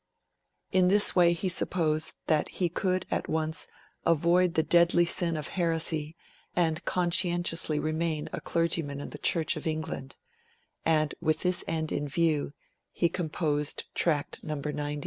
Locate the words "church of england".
9.19-10.15